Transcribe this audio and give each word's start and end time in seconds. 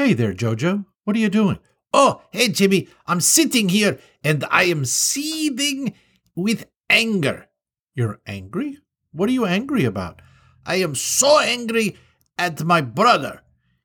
Hey 0.00 0.14
there, 0.14 0.32
Jojo. 0.32 0.86
What 1.04 1.14
are 1.14 1.18
you 1.18 1.28
doing? 1.28 1.58
Oh, 1.92 2.22
hey, 2.30 2.48
Jimmy. 2.48 2.88
I'm 3.06 3.20
sitting 3.20 3.68
here 3.68 3.98
and 4.24 4.46
I 4.50 4.62
am 4.62 4.86
seething 4.86 5.92
with 6.34 6.64
anger. 6.88 7.50
You're 7.94 8.18
angry? 8.26 8.78
What 9.12 9.28
are 9.28 9.32
you 9.32 9.44
angry 9.44 9.84
about? 9.84 10.22
I 10.64 10.76
am 10.76 10.94
so 10.94 11.38
angry 11.38 11.98
at 12.38 12.64
my 12.64 12.80
brother. 12.80 13.42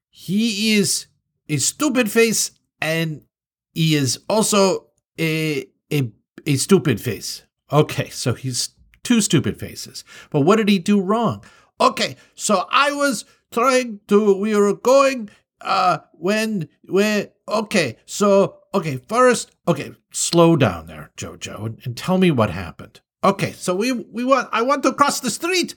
He 0.09 0.75
is 0.75 1.07
a 1.49 1.57
stupid 1.57 2.09
face 2.09 2.51
and 2.79 3.25
he 3.73 3.95
is 3.95 4.19
also 4.29 4.91
a 5.19 5.65
a 5.91 6.13
a 6.47 6.55
stupid 6.55 7.01
face. 7.01 7.43
Okay, 7.73 8.07
so 8.07 8.35
he's 8.35 8.69
two 9.03 9.19
stupid 9.19 9.59
faces. 9.59 10.05
But 10.29 10.43
what 10.43 10.55
did 10.55 10.69
he 10.69 10.79
do 10.79 11.01
wrong? 11.01 11.43
Okay, 11.81 12.15
so 12.35 12.67
I 12.71 12.93
was 12.93 13.25
trying 13.51 13.99
to 14.07 14.33
we 14.33 14.55
were 14.55 14.73
going 14.73 15.29
uh 15.61 15.99
when 16.13 16.69
when 16.83 17.29
okay, 17.47 17.97
so 18.05 18.59
okay, 18.73 18.99
first 19.07 19.51
okay, 19.67 19.93
slow 20.11 20.55
down 20.55 20.87
there, 20.87 21.11
Jojo, 21.17 21.65
and, 21.65 21.81
and 21.83 21.97
tell 21.97 22.17
me 22.17 22.31
what 22.31 22.49
happened. 22.49 23.01
Okay, 23.23 23.53
so 23.53 23.75
we 23.75 23.91
we 23.91 24.23
want 24.23 24.49
I 24.51 24.61
want 24.61 24.83
to 24.83 24.93
cross 24.93 25.19
the 25.19 25.29
street 25.29 25.75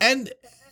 and 0.00 0.30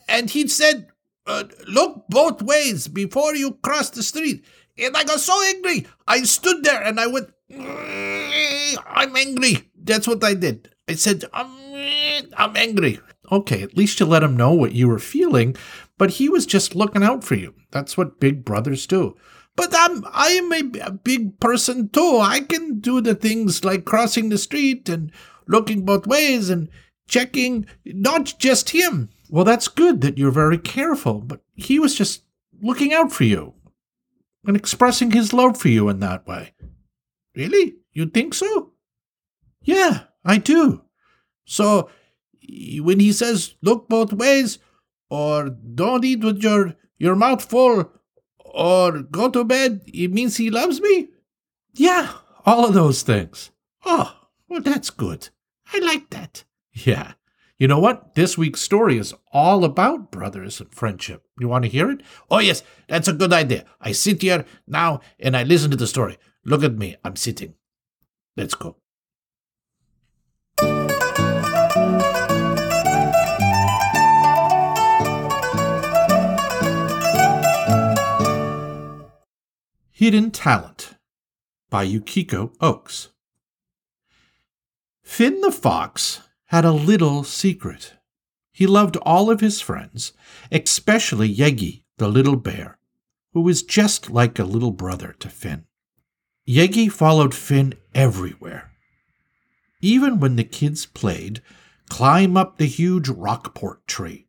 and 0.09 0.31
he 0.31 0.47
said 0.49 0.89
uh, 1.27 1.45
look 1.67 2.05
both 2.09 2.43
ways 2.43 2.89
before 2.89 3.35
you 3.35 3.59
cross 3.63 3.91
the 3.91 4.03
street. 4.03 4.45
And 4.79 4.97
I 4.97 5.05
got 5.05 5.21
so 5.21 5.35
angry. 5.49 5.87
I 6.07 6.23
stood 6.23 6.63
there 6.63 6.83
and 6.83 7.01
I 7.01 7.07
went, 7.07 7.31
I'm 7.51 9.17
angry. 9.17 9.71
That's 9.83 10.07
what 10.07 10.23
I 10.23 10.35
did. 10.35 10.71
I 10.89 10.95
said, 10.95 11.25
I'm, 11.33 11.49
I'm 12.37 12.57
angry. 12.57 13.01
Okay, 13.31 13.63
at 13.63 13.77
least 13.77 14.01
you 14.01 14.07
let 14.07 14.23
him 14.23 14.37
know 14.37 14.53
what 14.53 14.73
you 14.73 14.89
were 14.89 14.99
feeling, 14.99 15.57
but 15.99 16.13
he 16.13 16.29
was 16.29 16.47
just 16.47 16.75
looking 16.75 17.03
out 17.03 17.25
for 17.25 17.35
you. 17.35 17.55
That's 17.71 17.97
what 17.97 18.21
big 18.21 18.45
brothers 18.45 18.87
do. 18.87 19.17
But 19.57 19.71
I'm 19.75 20.05
I 20.13 20.29
am 20.29 20.53
a, 20.53 20.81
a 20.81 20.91
big 20.91 21.41
person 21.41 21.89
too. 21.89 22.19
I 22.21 22.41
can 22.41 22.81
do 22.81 23.01
the 23.01 23.15
things 23.15 23.65
like 23.65 23.85
crossing 23.85 24.29
the 24.29 24.39
street 24.39 24.89
and 24.89 25.11
looking 25.49 25.85
both 25.85 26.07
ways 26.07 26.51
and 26.51 26.69
checking 27.09 27.67
not 27.85 28.35
just 28.39 28.71
him. 28.71 29.09
Well, 29.31 29.45
that's 29.45 29.69
good 29.69 30.03
that 30.03 30.19
you're 30.19 30.31
very 30.31 30.59
careful, 30.59 31.21
but 31.21 31.41
he 31.55 31.79
was 31.79 31.95
just 31.95 32.23
looking 32.61 32.93
out 32.93 33.13
for 33.13 33.25
you 33.25 33.55
and 34.47 34.57
expressing 34.57 35.11
his 35.11 35.33
love 35.33 35.57
for 35.57 35.69
you 35.69 35.89
in 35.89 36.01
that 36.01 36.27
way. 36.27 36.53
Really? 37.35 37.77
You 37.93 38.07
think 38.07 38.35
so? 38.35 38.73
Yeah, 39.63 40.05
I 40.25 40.39
do. 40.39 40.83
So, 41.45 41.91
when 42.81 43.01
he 43.01 43.13
says 43.13 43.55
look 43.63 43.89
both 43.89 44.13
ways, 44.13 44.59
or 45.11 45.51
don't 45.51 46.05
eat 46.05 46.25
with 46.25 46.43
your, 46.43 46.75
your 46.99 47.17
mouth 47.17 47.45
full, 47.45 47.93
or 48.39 49.03
go 49.03 49.31
to 49.31 49.45
bed, 49.45 49.83
it 49.87 50.13
means 50.13 50.37
he 50.37 50.51
loves 50.51 50.81
me? 50.81 51.09
Yeah, 51.75 52.13
all 52.45 52.65
of 52.65 52.75
those 52.75 53.03
things. 53.03 53.51
Oh, 53.85 54.17
well, 54.49 54.61
that's 54.61 54.91
good. 54.91 55.29
I 55.73 55.79
like 55.79 56.11
that. 56.11 56.45
Yeah. 56.73 57.13
You 57.59 57.69
know 57.69 57.79
what? 57.79 58.15
This 58.15 58.37
week's 58.37 58.61
story 58.61 58.99
is 58.99 59.15
all 59.33 59.65
about 59.65 60.11
brothers 60.11 60.61
and 60.61 60.73
friendship. 60.75 61.23
You 61.41 61.49
want 61.49 61.65
to 61.65 61.71
hear 61.71 61.91
it? 61.91 62.03
Oh, 62.31 62.39
yes, 62.39 62.63
that's 62.87 63.09
a 63.09 63.15
good 63.15 63.33
idea. 63.33 63.65
I 63.81 63.93
sit 63.93 64.21
here 64.21 64.45
now 64.67 65.01
and 65.19 65.37
I 65.37 65.43
listen 65.43 65.71
to 65.71 65.77
the 65.77 65.87
story. 65.87 66.19
Look 66.45 66.63
at 66.63 66.77
me, 66.77 66.97
I'm 67.03 67.17
sitting. 67.17 67.55
Let's 68.37 68.55
go. 68.55 68.77
Hidden 79.99 80.31
Talent 80.33 80.91
by 81.71 81.85
Yukiko 81.85 82.53
Oaks. 82.61 83.09
Finn 85.03 85.41
the 85.41 85.51
Fox 85.51 86.21
had 86.49 86.67
a 86.67 86.71
little 86.71 87.25
secret. 87.25 87.95
He 88.53 88.67
loved 88.67 88.99
all 88.99 89.31
of 89.31 89.41
his 89.41 89.63
friends, 89.63 90.13
especially 90.53 91.35
Yegi, 91.35 91.85
the 91.97 92.09
little 92.09 92.37
bear, 92.37 92.77
who 93.33 93.41
was 93.41 93.63
just 93.63 94.11
like 94.11 94.39
a 94.39 94.45
little 94.45 94.71
brother 94.71 95.17
to 95.19 95.31
Finn. 95.31 95.65
Yegi 96.47 96.93
followed 96.93 97.35
Finn 97.35 97.73
everywhere. 97.95 98.73
Even 99.81 100.21
when 100.21 100.37
the 100.37 100.45
kids 100.45 100.85
played 100.85 101.41
Climb 101.89 102.37
Up 102.37 102.59
the 102.59 102.67
Huge 102.67 103.09
Rockport 103.09 103.87
Tree. 103.87 104.27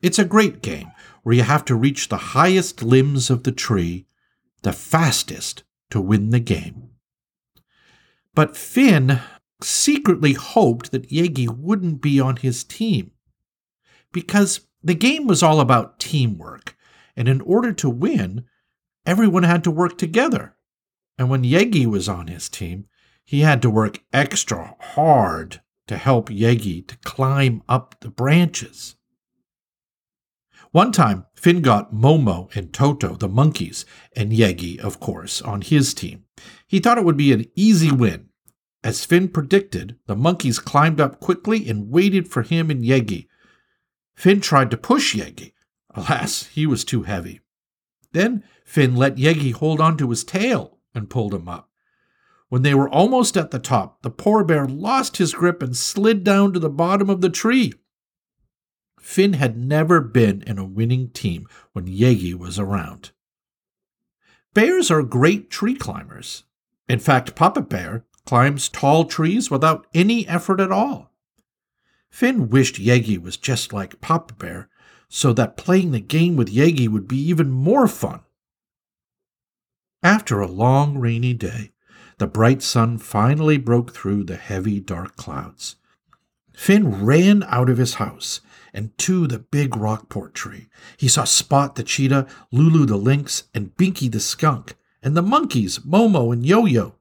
It's 0.00 0.18
a 0.18 0.24
great 0.24 0.62
game 0.62 0.90
where 1.22 1.34
you 1.34 1.42
have 1.42 1.66
to 1.66 1.74
reach 1.74 2.08
the 2.08 2.32
highest 2.32 2.82
limbs 2.82 3.28
of 3.28 3.42
the 3.42 3.52
tree, 3.52 4.05
the 4.66 4.72
fastest, 4.72 5.62
to 5.90 6.00
win 6.00 6.30
the 6.30 6.40
game. 6.40 6.90
But 8.34 8.56
Finn 8.56 9.20
secretly 9.62 10.32
hoped 10.32 10.90
that 10.90 11.08
Yegi 11.08 11.48
wouldn't 11.48 12.02
be 12.02 12.18
on 12.18 12.34
his 12.34 12.64
team. 12.64 13.12
Because 14.12 14.66
the 14.82 14.96
game 14.96 15.28
was 15.28 15.40
all 15.40 15.60
about 15.60 16.00
teamwork, 16.00 16.76
and 17.14 17.28
in 17.28 17.40
order 17.42 17.72
to 17.74 17.88
win, 17.88 18.44
everyone 19.06 19.44
had 19.44 19.62
to 19.62 19.70
work 19.70 19.98
together. 19.98 20.56
And 21.16 21.30
when 21.30 21.44
Yegi 21.44 21.86
was 21.86 22.08
on 22.08 22.26
his 22.26 22.48
team, 22.48 22.86
he 23.24 23.42
had 23.42 23.62
to 23.62 23.70
work 23.70 24.00
extra 24.12 24.74
hard 24.80 25.60
to 25.86 25.96
help 25.96 26.28
Yegi 26.28 26.84
to 26.88 26.96
climb 27.04 27.62
up 27.68 28.00
the 28.00 28.10
branches. 28.10 28.95
One 30.76 30.92
time, 30.92 31.24
Finn 31.32 31.62
got 31.62 31.94
Momo 31.94 32.54
and 32.54 32.70
Toto, 32.70 33.16
the 33.16 33.28
monkeys, 33.28 33.86
and 34.14 34.30
Yegi, 34.30 34.78
of 34.78 35.00
course, 35.00 35.40
on 35.40 35.62
his 35.62 35.94
team. 35.94 36.24
He 36.66 36.80
thought 36.80 36.98
it 36.98 37.04
would 37.06 37.16
be 37.16 37.32
an 37.32 37.46
easy 37.54 37.90
win, 37.90 38.28
as 38.84 39.02
Finn 39.02 39.28
predicted, 39.28 39.96
the 40.04 40.14
monkeys 40.14 40.58
climbed 40.58 41.00
up 41.00 41.18
quickly 41.18 41.66
and 41.66 41.88
waited 41.88 42.28
for 42.28 42.42
him 42.42 42.70
and 42.70 42.84
Yegi. 42.84 43.26
Finn 44.16 44.42
tried 44.42 44.70
to 44.70 44.76
push 44.76 45.14
Yegi. 45.16 45.54
Alas, 45.94 46.44
he 46.48 46.66
was 46.66 46.84
too 46.84 47.04
heavy. 47.04 47.40
Then 48.12 48.44
Finn 48.62 48.96
let 48.96 49.16
Yegi 49.16 49.54
hold 49.54 49.80
on 49.80 49.96
to 49.96 50.10
his 50.10 50.24
tail 50.24 50.76
and 50.94 51.08
pulled 51.08 51.32
him 51.32 51.48
up. 51.48 51.70
When 52.50 52.60
they 52.60 52.74
were 52.74 52.90
almost 52.90 53.38
at 53.38 53.50
the 53.50 53.58
top, 53.58 54.02
the 54.02 54.10
poor 54.10 54.44
bear 54.44 54.66
lost 54.66 55.16
his 55.16 55.32
grip 55.32 55.62
and 55.62 55.74
slid 55.74 56.22
down 56.22 56.52
to 56.52 56.58
the 56.58 56.68
bottom 56.68 57.08
of 57.08 57.22
the 57.22 57.30
tree. 57.30 57.72
Finn 59.06 59.34
had 59.34 59.56
never 59.56 60.00
been 60.00 60.42
in 60.42 60.58
a 60.58 60.64
winning 60.64 61.10
team 61.10 61.46
when 61.72 61.86
Yegi 61.86 62.34
was 62.34 62.58
around. 62.58 63.12
Bears 64.52 64.90
are 64.90 65.04
great 65.04 65.48
tree 65.48 65.76
climbers. 65.76 66.42
In 66.88 66.98
fact, 66.98 67.36
Papa 67.36 67.62
Bear 67.62 68.04
climbs 68.26 68.68
tall 68.68 69.04
trees 69.04 69.48
without 69.48 69.86
any 69.94 70.26
effort 70.26 70.60
at 70.60 70.72
all. 70.72 71.12
Finn 72.10 72.50
wished 72.50 72.80
Yegi 72.80 73.16
was 73.16 73.36
just 73.36 73.72
like 73.72 74.00
Papa 74.00 74.34
Bear, 74.34 74.68
so 75.08 75.32
that 75.32 75.56
playing 75.56 75.92
the 75.92 76.00
game 76.00 76.34
with 76.34 76.52
Yegi 76.52 76.88
would 76.88 77.06
be 77.06 77.16
even 77.16 77.48
more 77.48 77.86
fun. 77.86 78.20
After 80.02 80.40
a 80.40 80.48
long 80.48 80.98
rainy 80.98 81.32
day, 81.32 81.70
the 82.18 82.26
bright 82.26 82.60
sun 82.60 82.98
finally 82.98 83.56
broke 83.56 83.94
through 83.94 84.24
the 84.24 84.36
heavy 84.36 84.80
dark 84.80 85.14
clouds. 85.14 85.76
Finn 86.56 87.04
ran 87.04 87.44
out 87.44 87.70
of 87.70 87.78
his 87.78 87.94
house 87.94 88.40
and 88.76 88.96
to 88.98 89.26
the 89.26 89.38
big 89.38 89.74
rockport 89.74 90.34
tree. 90.34 90.68
He 90.98 91.08
saw 91.08 91.24
Spot 91.24 91.74
the 91.74 91.82
cheetah, 91.82 92.26
Lulu 92.52 92.84
the 92.84 92.96
lynx, 92.96 93.44
and 93.54 93.74
Binky 93.74 94.12
the 94.12 94.20
skunk, 94.20 94.76
and 95.02 95.16
the 95.16 95.22
monkeys, 95.22 95.78
Momo 95.78 96.30
and 96.32 96.44
Yo 96.44 96.66
Yo. 96.66 96.94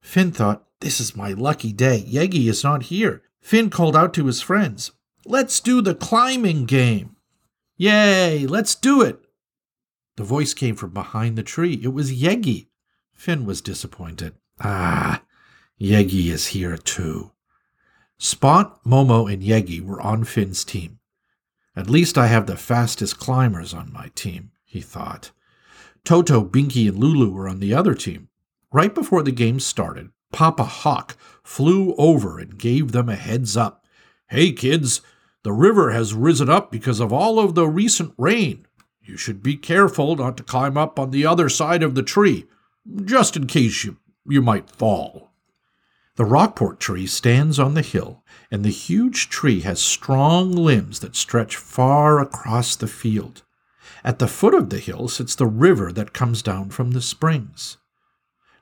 Finn 0.00 0.32
thought, 0.32 0.66
This 0.80 0.98
is 0.98 1.14
my 1.14 1.32
lucky 1.32 1.72
day. 1.72 2.06
Yegi 2.08 2.48
is 2.48 2.64
not 2.64 2.84
here. 2.84 3.22
Finn 3.42 3.68
called 3.68 3.94
out 3.94 4.14
to 4.14 4.24
his 4.26 4.40
friends, 4.40 4.92
Let's 5.26 5.60
do 5.60 5.82
the 5.82 5.94
climbing 5.94 6.64
game. 6.64 7.16
Yay, 7.76 8.46
let's 8.46 8.74
do 8.74 9.02
it. 9.02 9.20
The 10.16 10.24
voice 10.24 10.54
came 10.54 10.74
from 10.74 10.90
behind 10.90 11.36
the 11.36 11.42
tree. 11.42 11.80
It 11.82 11.92
was 11.92 12.10
Yegi. 12.10 12.68
Finn 13.12 13.44
was 13.44 13.60
disappointed. 13.60 14.34
Ah, 14.58 15.22
Yegi 15.78 16.30
is 16.30 16.48
here 16.48 16.78
too. 16.78 17.32
Spot, 18.16 18.82
Momo, 18.84 19.30
and 19.30 19.42
Yegi 19.42 19.82
were 19.82 20.00
on 20.00 20.24
Finn's 20.24 20.64
team. 20.64 20.99
At 21.76 21.88
least 21.88 22.18
I 22.18 22.26
have 22.26 22.46
the 22.46 22.56
fastest 22.56 23.18
climbers 23.18 23.72
on 23.72 23.92
my 23.92 24.10
team, 24.14 24.50
he 24.64 24.80
thought. 24.80 25.30
Toto, 26.04 26.44
Binky, 26.44 26.88
and 26.88 26.98
Lulu 26.98 27.30
were 27.30 27.48
on 27.48 27.60
the 27.60 27.74
other 27.74 27.94
team. 27.94 28.28
Right 28.72 28.94
before 28.94 29.22
the 29.22 29.32
game 29.32 29.60
started, 29.60 30.10
Papa 30.32 30.64
Hawk 30.64 31.16
flew 31.42 31.94
over 31.96 32.38
and 32.38 32.58
gave 32.58 32.92
them 32.92 33.08
a 33.08 33.16
heads 33.16 33.56
up. 33.56 33.84
Hey, 34.28 34.52
kids, 34.52 35.00
the 35.42 35.52
river 35.52 35.90
has 35.90 36.14
risen 36.14 36.48
up 36.48 36.70
because 36.70 37.00
of 37.00 37.12
all 37.12 37.38
of 37.38 37.54
the 37.54 37.68
recent 37.68 38.14
rain. 38.16 38.66
You 39.02 39.16
should 39.16 39.42
be 39.42 39.56
careful 39.56 40.16
not 40.16 40.36
to 40.36 40.42
climb 40.42 40.76
up 40.76 40.98
on 40.98 41.10
the 41.10 41.26
other 41.26 41.48
side 41.48 41.82
of 41.82 41.94
the 41.94 42.02
tree, 42.02 42.46
just 43.04 43.36
in 43.36 43.46
case 43.46 43.84
you, 43.84 43.96
you 44.26 44.42
might 44.42 44.70
fall. 44.70 45.29
The 46.20 46.26
Rockport 46.26 46.80
tree 46.80 47.06
stands 47.06 47.58
on 47.58 47.72
the 47.72 47.80
hill, 47.80 48.22
and 48.50 48.62
the 48.62 48.68
huge 48.68 49.30
tree 49.30 49.60
has 49.60 49.80
strong 49.80 50.52
limbs 50.52 51.00
that 51.00 51.16
stretch 51.16 51.56
far 51.56 52.20
across 52.20 52.76
the 52.76 52.88
field. 52.88 53.42
At 54.04 54.18
the 54.18 54.28
foot 54.28 54.52
of 54.52 54.68
the 54.68 54.80
hill 54.80 55.08
sits 55.08 55.34
the 55.34 55.46
river 55.46 55.90
that 55.92 56.12
comes 56.12 56.42
down 56.42 56.68
from 56.68 56.90
the 56.90 57.00
springs. 57.00 57.78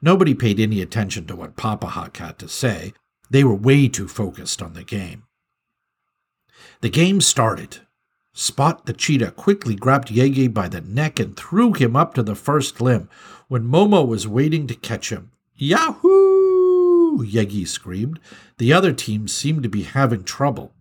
Nobody 0.00 0.34
paid 0.34 0.60
any 0.60 0.80
attention 0.80 1.26
to 1.26 1.34
what 1.34 1.56
Papa 1.56 1.88
Hawk 1.88 2.18
had 2.18 2.38
to 2.38 2.48
say. 2.48 2.92
They 3.28 3.42
were 3.42 3.56
way 3.56 3.88
too 3.88 4.06
focused 4.06 4.62
on 4.62 4.74
the 4.74 4.84
game. 4.84 5.24
The 6.80 6.90
game 6.90 7.20
started. 7.20 7.78
Spot 8.32 8.86
the 8.86 8.92
cheetah 8.92 9.32
quickly 9.32 9.74
grabbed 9.74 10.10
Yegi 10.10 10.54
by 10.54 10.68
the 10.68 10.82
neck 10.82 11.18
and 11.18 11.36
threw 11.36 11.72
him 11.72 11.96
up 11.96 12.14
to 12.14 12.22
the 12.22 12.36
first 12.36 12.80
limb 12.80 13.08
when 13.48 13.64
Momo 13.64 14.06
was 14.06 14.28
waiting 14.28 14.68
to 14.68 14.76
catch 14.76 15.10
him. 15.10 15.32
Yahoo! 15.56 16.37
Yegi 17.24 17.66
screamed. 17.66 18.20
The 18.58 18.72
other 18.72 18.92
team 18.92 19.28
seemed 19.28 19.62
to 19.62 19.68
be 19.68 19.82
having 19.82 20.24
trouble. 20.24 20.72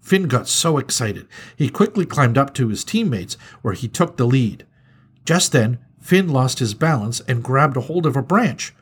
Finn 0.00 0.28
got 0.28 0.48
so 0.48 0.76
excited, 0.76 1.26
he 1.56 1.70
quickly 1.70 2.04
climbed 2.04 2.36
up 2.36 2.52
to 2.54 2.68
his 2.68 2.84
teammates, 2.84 3.38
where 3.62 3.72
he 3.72 3.88
took 3.88 4.16
the 4.16 4.26
lead. 4.26 4.66
Just 5.24 5.52
then, 5.52 5.78
Finn 5.98 6.28
lost 6.28 6.58
his 6.58 6.74
balance 6.74 7.20
and 7.20 7.42
grabbed 7.42 7.78
a 7.78 7.80
hold 7.80 8.04
of 8.04 8.14
a 8.14 8.22
branch, 8.22 8.74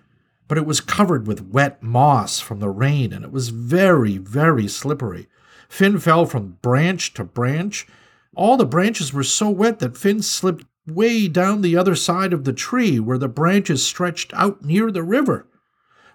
but 0.48 0.58
it 0.58 0.66
was 0.66 0.80
covered 0.80 1.28
with 1.28 1.46
wet 1.46 1.80
moss 1.80 2.40
from 2.40 2.58
the 2.58 2.68
rain 2.68 3.12
and 3.12 3.24
it 3.24 3.30
was 3.30 3.50
very, 3.50 4.18
very 4.18 4.66
slippery. 4.66 5.28
Finn 5.68 6.00
fell 6.00 6.26
from 6.26 6.58
branch 6.60 7.14
to 7.14 7.22
branch. 7.22 7.86
All 8.34 8.56
the 8.56 8.66
branches 8.66 9.12
were 9.12 9.22
so 9.22 9.48
wet 9.48 9.78
that 9.78 9.96
Finn 9.96 10.20
slipped 10.20 10.66
way 10.86 11.28
down 11.28 11.62
the 11.62 11.76
other 11.76 11.94
side 11.94 12.32
of 12.32 12.42
the 12.42 12.52
tree 12.52 12.98
where 12.98 13.18
the 13.18 13.28
branches 13.28 13.86
stretched 13.86 14.34
out 14.34 14.64
near 14.64 14.90
the 14.90 15.04
river. 15.04 15.46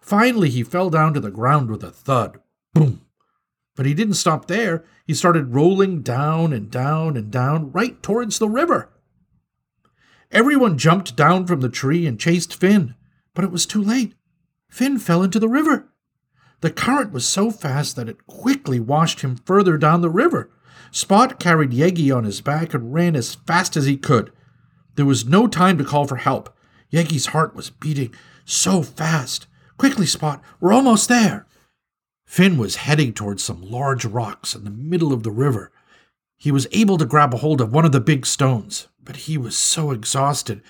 Finally, 0.01 0.49
he 0.49 0.63
fell 0.63 0.89
down 0.89 1.13
to 1.13 1.19
the 1.19 1.31
ground 1.31 1.69
with 1.69 1.83
a 1.83 1.91
thud. 1.91 2.39
Boom! 2.73 3.01
But 3.75 3.85
he 3.85 3.94
didn't 3.94 4.15
stop 4.15 4.47
there. 4.47 4.83
He 5.05 5.13
started 5.13 5.53
rolling 5.53 6.01
down 6.01 6.51
and 6.51 6.71
down 6.71 7.15
and 7.15 7.31
down 7.31 7.71
right 7.71 8.01
towards 8.01 8.39
the 8.39 8.49
river. 8.49 8.89
Everyone 10.31 10.77
jumped 10.77 11.15
down 11.15 11.45
from 11.45 11.61
the 11.61 11.69
tree 11.69 12.05
and 12.05 12.19
chased 12.19 12.59
Finn, 12.59 12.95
but 13.33 13.45
it 13.45 13.51
was 13.51 13.65
too 13.65 13.81
late. 13.81 14.13
Finn 14.69 14.97
fell 14.97 15.23
into 15.23 15.39
the 15.39 15.47
river. 15.47 15.94
The 16.61 16.71
current 16.71 17.11
was 17.11 17.27
so 17.27 17.51
fast 17.51 17.95
that 17.95 18.09
it 18.09 18.25
quickly 18.25 18.79
washed 18.79 19.21
him 19.21 19.38
further 19.45 19.77
down 19.77 20.01
the 20.01 20.09
river. 20.09 20.50
Spot 20.91 21.39
carried 21.39 21.71
Yegi 21.71 22.15
on 22.15 22.23
his 22.23 22.41
back 22.41 22.73
and 22.73 22.93
ran 22.93 23.15
as 23.15 23.35
fast 23.35 23.77
as 23.77 23.85
he 23.85 23.95
could. 23.95 24.31
There 24.95 25.05
was 25.05 25.25
no 25.25 25.47
time 25.47 25.77
to 25.77 25.83
call 25.83 26.07
for 26.07 26.15
help. 26.15 26.55
Yegi's 26.91 27.27
heart 27.27 27.55
was 27.55 27.69
beating 27.69 28.13
so 28.43 28.81
fast. 28.81 29.45
Quickly, 29.77 30.06
Spot, 30.06 30.41
we're 30.59 30.74
almost 30.74 31.07
there. 31.07 31.45
Finn 32.25 32.57
was 32.57 32.77
heading 32.77 33.13
towards 33.13 33.44
some 33.44 33.62
large 33.62 34.06
rocks 34.06 34.53
in 34.53 34.63
the 34.63 34.69
middle 34.69 35.13
of 35.13 35.24
the 35.24 35.31
river. 35.31 35.71
He 36.38 36.51
was 36.51 36.68
able 36.71 36.97
to 36.97 37.06
grab 37.06 37.33
a 37.33 37.38
hold 37.38 37.62
of 37.62 37.71
one 37.71 37.85
of 37.85 37.91
the 37.91 38.01
big 38.01 38.25
stones, 38.25 38.88
but 39.03 39.15
he 39.15 39.38
was 39.38 39.57
so 39.57 39.91
exhausted 39.91 40.62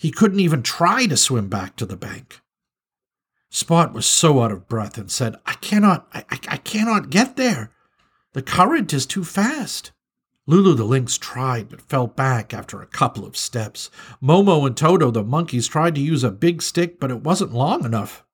he 0.00 0.10
couldn't 0.10 0.40
even 0.40 0.62
try 0.62 1.04
to 1.04 1.16
swim 1.16 1.48
back 1.50 1.76
to 1.76 1.84
the 1.84 1.96
bank. 1.96 2.40
Spot 3.50 3.92
was 3.92 4.06
so 4.06 4.40
out 4.42 4.50
of 4.50 4.66
breath 4.66 4.96
and 4.96 5.10
said, 5.10 5.36
I 5.44 5.52
cannot, 5.54 6.08
I, 6.14 6.24
I, 6.30 6.38
I 6.48 6.56
cannot 6.56 7.10
get 7.10 7.36
there. 7.36 7.70
The 8.32 8.40
current 8.40 8.94
is 8.94 9.04
too 9.04 9.24
fast. 9.24 9.92
Lulu 10.46 10.74
the 10.74 10.84
lynx 10.84 11.18
tried 11.18 11.68
but 11.68 11.82
fell 11.82 12.06
back 12.06 12.54
after 12.54 12.80
a 12.80 12.86
couple 12.86 13.26
of 13.26 13.36
steps. 13.36 13.90
Momo 14.22 14.66
and 14.66 14.74
Toto 14.74 15.10
the 15.10 15.22
monkeys 15.22 15.68
tried 15.68 15.94
to 15.96 16.00
use 16.00 16.24
a 16.24 16.30
big 16.30 16.62
stick, 16.62 16.98
but 16.98 17.10
it 17.10 17.22
wasn't 17.22 17.52
long 17.52 17.84
enough. 17.84 18.24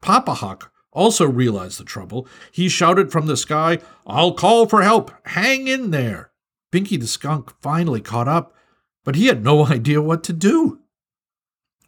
Papa 0.00 0.34
Hawk 0.34 0.72
also 0.92 1.26
realized 1.26 1.78
the 1.78 1.84
trouble. 1.84 2.26
He 2.50 2.68
shouted 2.68 3.12
from 3.12 3.26
the 3.26 3.36
sky, 3.36 3.78
I'll 4.06 4.32
call 4.32 4.66
for 4.66 4.82
help. 4.82 5.12
Hang 5.26 5.68
in 5.68 5.90
there. 5.90 6.30
Binky 6.72 6.98
the 6.98 7.06
skunk 7.06 7.52
finally 7.60 8.00
caught 8.00 8.28
up, 8.28 8.54
but 9.04 9.16
he 9.16 9.26
had 9.26 9.44
no 9.44 9.66
idea 9.68 10.02
what 10.02 10.24
to 10.24 10.32
do. 10.32 10.80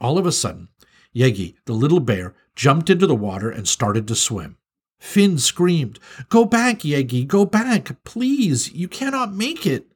All 0.01 0.17
of 0.17 0.27
a 0.27 0.33
sudden, 0.33 0.69
Yegi, 1.15 1.55
the 1.67 1.73
little 1.73 2.01
bear, 2.01 2.35
jumped 2.55 2.89
into 2.89 3.07
the 3.07 3.15
water 3.15 3.51
and 3.51 3.69
started 3.69 4.07
to 4.09 4.15
swim. 4.15 4.57
Finn 4.99 5.39
screamed, 5.39 5.99
Go 6.29 6.45
back, 6.45 6.81
Yegi, 6.81 7.27
go 7.27 7.45
back, 7.45 8.03
please, 8.05 8.73
you 8.73 8.87
cannot 8.87 9.35
make 9.35 9.67
it. 9.67 9.87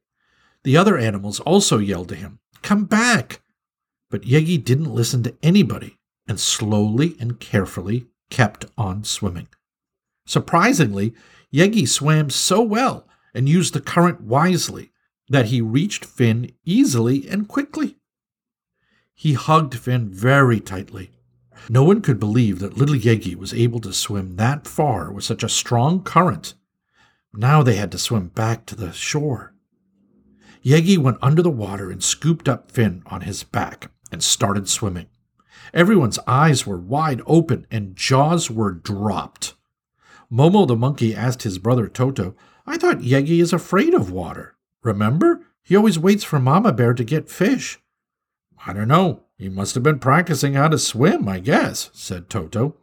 The 0.62 0.76
other 0.76 0.96
animals 0.96 1.40
also 1.40 1.78
yelled 1.78 2.08
to 2.08 2.14
him, 2.14 2.40
Come 2.62 2.84
back. 2.84 3.42
But 4.10 4.22
Yegi 4.22 4.62
didn't 4.62 4.94
listen 4.94 5.22
to 5.24 5.36
anybody 5.42 5.98
and 6.26 6.40
slowly 6.40 7.16
and 7.20 7.40
carefully 7.40 8.06
kept 8.30 8.66
on 8.76 9.04
swimming. 9.04 9.48
Surprisingly, 10.26 11.14
Yegi 11.52 11.86
swam 11.86 12.30
so 12.30 12.60
well 12.60 13.06
and 13.34 13.48
used 13.48 13.74
the 13.74 13.80
current 13.80 14.20
wisely 14.20 14.90
that 15.28 15.46
he 15.46 15.60
reached 15.60 16.04
Finn 16.04 16.52
easily 16.64 17.28
and 17.28 17.48
quickly. 17.48 17.96
He 19.14 19.34
hugged 19.34 19.74
Finn 19.74 20.10
very 20.10 20.60
tightly. 20.60 21.12
No 21.68 21.84
one 21.84 22.00
could 22.02 22.18
believe 22.18 22.58
that 22.58 22.76
little 22.76 22.96
Yegi 22.96 23.36
was 23.36 23.54
able 23.54 23.80
to 23.80 23.92
swim 23.92 24.36
that 24.36 24.66
far 24.66 25.12
with 25.12 25.24
such 25.24 25.42
a 25.42 25.48
strong 25.48 26.02
current. 26.02 26.54
Now 27.32 27.62
they 27.62 27.76
had 27.76 27.92
to 27.92 27.98
swim 27.98 28.28
back 28.28 28.66
to 28.66 28.74
the 28.74 28.92
shore. 28.92 29.54
Yegi 30.64 30.98
went 30.98 31.18
under 31.22 31.42
the 31.42 31.50
water 31.50 31.90
and 31.90 32.02
scooped 32.02 32.48
up 32.48 32.70
Finn 32.70 33.02
on 33.06 33.22
his 33.22 33.44
back 33.44 33.90
and 34.10 34.22
started 34.22 34.68
swimming. 34.68 35.06
Everyone's 35.74 36.20
eyes 36.24 36.64
were 36.64 36.78
wide 36.78 37.20
open 37.26 37.66
and 37.68 37.96
jaws 37.96 38.48
were 38.48 38.70
dropped. 38.70 39.54
Momo 40.30 40.68
the 40.68 40.76
monkey 40.76 41.14
asked 41.14 41.42
his 41.42 41.58
brother 41.58 41.88
Toto, 41.88 42.36
I 42.64 42.78
thought 42.78 42.98
Yegi 42.98 43.40
is 43.40 43.52
afraid 43.52 43.92
of 43.92 44.12
water. 44.12 44.54
Remember? 44.84 45.40
He 45.64 45.74
always 45.74 45.98
waits 45.98 46.22
for 46.22 46.38
Mama 46.38 46.72
Bear 46.72 46.94
to 46.94 47.02
get 47.02 47.28
fish. 47.28 47.80
I 48.64 48.72
don't 48.72 48.86
know. 48.86 49.24
He 49.36 49.48
must 49.48 49.74
have 49.74 49.82
been 49.82 49.98
practicing 49.98 50.54
how 50.54 50.68
to 50.68 50.78
swim, 50.78 51.28
I 51.28 51.40
guess, 51.40 51.90
said 51.92 52.30
Toto. 52.30 52.76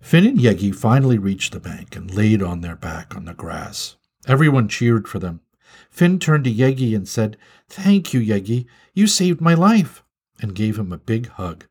Finn 0.00 0.26
and 0.26 0.38
Yegi 0.38 0.74
finally 0.74 1.18
reached 1.18 1.52
the 1.52 1.60
bank 1.60 1.94
and 1.94 2.12
laid 2.12 2.42
on 2.42 2.62
their 2.62 2.74
back 2.74 3.14
on 3.14 3.26
the 3.26 3.34
grass. 3.34 3.96
Everyone 4.26 4.66
cheered 4.66 5.06
for 5.06 5.20
them. 5.20 5.40
Finn 5.88 6.18
turned 6.18 6.44
to 6.44 6.52
Yegi 6.52 6.96
and 6.96 7.06
said, 7.06 7.36
Thank 7.68 8.12
you, 8.12 8.20
Yegi. 8.20 8.66
You 8.92 9.06
saved 9.06 9.40
my 9.40 9.54
life 9.54 10.02
and 10.40 10.54
gave 10.54 10.78
him 10.78 10.92
a 10.92 10.98
big 10.98 11.28
hug. 11.28 11.66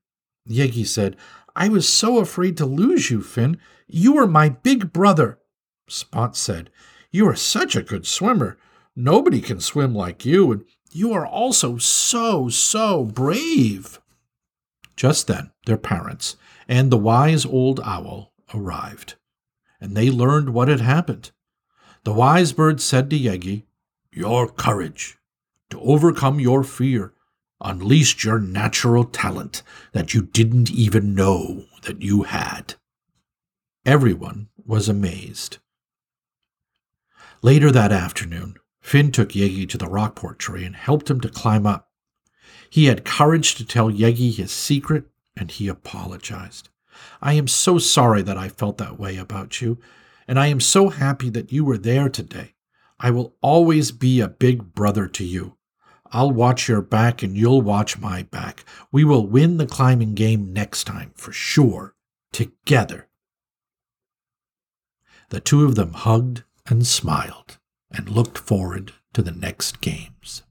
Yegi 0.48 0.86
said, 0.86 1.16
I 1.56 1.70
was 1.70 1.92
so 1.92 2.20
afraid 2.20 2.58
to 2.58 2.66
lose 2.66 3.12
you, 3.12 3.22
Finn. 3.22 3.60
You 3.88 4.14
were 4.14 4.28
my 4.28 4.50
big 4.50 4.94
brother. 4.94 5.40
Spot 5.88 6.36
said, 6.36 6.70
You 7.12 7.28
are 7.28 7.36
such 7.36 7.76
a 7.76 7.84
good 7.84 8.06
swimmer. 8.06 8.58
Nobody 8.96 9.42
can 9.42 9.60
swim 9.60 9.94
like 9.94 10.26
you, 10.26 10.52
and 10.52 10.66
you 10.92 11.14
are 11.14 11.26
also 11.26 11.78
so, 11.78 12.50
so 12.50 13.06
brave. 13.06 14.00
Just 14.96 15.28
then, 15.28 15.52
their 15.66 15.78
parents 15.78 16.36
and 16.68 16.92
the 16.92 16.98
wise 16.98 17.46
old 17.46 17.80
owl 17.84 18.32
arrived, 18.54 19.16
and 19.82 19.98
they 19.98 20.10
learned 20.10 20.52
what 20.52 20.68
had 20.68 20.82
happened. 20.82 21.32
The 22.04 22.14
wise 22.14 22.54
bird 22.54 22.80
said 22.80 23.10
to 23.10 23.20
Yegi, 23.20 23.64
Your 24.12 24.48
courage 24.48 25.18
to 25.72 25.80
overcome 25.82 26.40
your 26.40 26.64
fear 26.64 27.14
unleashed 27.62 28.24
your 28.24 28.40
natural 28.40 29.04
talent 29.04 29.62
that 29.92 30.14
you 30.14 30.22
didn't 30.22 30.72
even 30.72 31.14
know 31.14 31.66
that 31.84 32.02
you 32.02 32.24
had. 32.24 32.76
Everyone 33.86 34.50
was 34.66 34.88
amazed. 34.88 35.58
Later 37.42 37.72
that 37.72 37.92
afternoon, 37.92 38.56
Finn 38.82 39.12
took 39.12 39.30
Yegi 39.30 39.68
to 39.70 39.78
the 39.78 39.88
rockport 39.88 40.40
tree 40.40 40.66
and 40.66 40.76
helped 40.76 41.10
him 41.10 41.22
to 41.22 41.30
climb 41.30 41.66
up. 41.66 41.90
He 42.70 42.86
had 42.86 43.06
courage 43.06 43.56
to 43.56 43.66
tell 43.66 43.90
Yegi 43.90 44.36
his 44.36 44.52
secret, 44.52 45.06
and 45.36 45.50
he 45.50 45.68
apologized. 45.68 46.70
I 47.22 47.34
am 47.34 47.48
so 47.48 47.78
sorry 47.78 48.22
that 48.24 48.38
I 48.38 48.50
felt 48.50 48.78
that 48.78 49.00
way 49.00 49.18
about 49.18 49.62
you, 49.62 49.80
and 50.28 50.40
I 50.40 50.48
am 50.48 50.60
so 50.60 50.90
happy 50.90 51.30
that 51.30 51.52
you 51.52 51.64
were 51.64 51.78
there 51.78 52.10
today. 52.10 52.54
I 53.00 53.12
will 53.12 53.36
always 53.42 53.92
be 53.92 54.20
a 54.20 54.28
big 54.28 54.74
brother 54.74 55.08
to 55.08 55.24
you. 55.24 55.56
I'll 56.12 56.32
watch 56.32 56.68
your 56.68 56.82
back 56.82 57.22
and 57.22 57.38
you'll 57.38 57.62
watch 57.62 58.00
my 58.00 58.24
back. 58.24 58.66
We 58.92 59.04
will 59.04 59.28
win 59.28 59.58
the 59.58 59.68
climbing 59.68 60.16
game 60.16 60.54
next 60.54 60.86
time, 60.86 61.12
for 61.16 61.32
sure, 61.32 61.96
together. 62.32 63.08
The 65.30 65.40
two 65.40 65.66
of 65.66 65.76
them 65.76 65.94
hugged 65.94 66.44
and 66.68 66.86
smiled 66.86 67.60
and 67.92 68.10
looked 68.10 68.38
forward 68.38 68.94
to 69.14 69.22
the 69.22 69.32
next 69.32 69.82
games. 69.82 70.44